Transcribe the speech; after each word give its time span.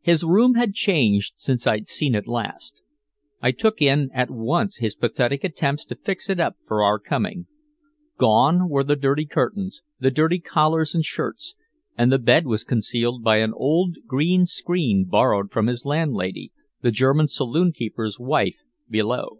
His 0.00 0.24
room 0.24 0.54
had 0.56 0.74
changed 0.74 1.34
since 1.36 1.64
I'd 1.64 1.86
seen 1.86 2.16
it 2.16 2.26
last, 2.26 2.82
I 3.40 3.52
took 3.52 3.80
in 3.80 4.10
at 4.12 4.28
once 4.28 4.78
his 4.78 4.96
pathetic 4.96 5.44
attempts 5.44 5.84
to 5.84 5.94
fix 5.94 6.28
it 6.28 6.40
up 6.40 6.56
for 6.60 6.82
our 6.82 6.98
coming. 6.98 7.46
Gone 8.18 8.68
were 8.68 8.82
the 8.82 8.96
dirty 8.96 9.26
curtains, 9.26 9.82
the 10.00 10.10
dirty 10.10 10.40
collars 10.40 10.92
and 10.92 11.04
shirts, 11.04 11.54
and 11.96 12.10
the 12.10 12.18
bed 12.18 12.46
was 12.46 12.64
concealed 12.64 13.22
by 13.22 13.36
an 13.36 13.52
old 13.54 13.98
green 14.08 14.44
screen 14.44 15.04
borrowed 15.04 15.52
from 15.52 15.68
his 15.68 15.84
landlady, 15.84 16.50
the 16.82 16.90
German 16.90 17.28
saloon 17.28 17.72
keeper's 17.72 18.18
wife 18.18 18.64
below. 18.88 19.38